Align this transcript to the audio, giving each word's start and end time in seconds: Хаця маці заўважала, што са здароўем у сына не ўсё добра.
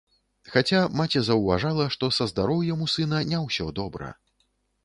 Хаця 0.53 0.79
маці 1.01 1.21
заўважала, 1.27 1.85
што 1.97 2.11
са 2.19 2.27
здароўем 2.31 2.81
у 2.87 2.89
сына 2.97 3.23
не 3.35 3.43
ўсё 3.47 3.69
добра. 3.83 4.11